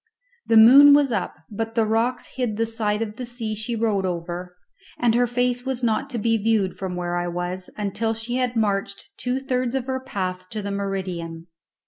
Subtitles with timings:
[0.47, 4.03] The moon was up, but the rocks hid the side of the sea she rode
[4.03, 4.57] over,
[4.97, 8.55] and her face was not to be viewed from where I was until she had
[8.55, 11.45] marched two thirds of her path to the meridian.